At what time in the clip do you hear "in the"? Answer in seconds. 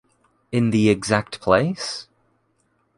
0.51-0.89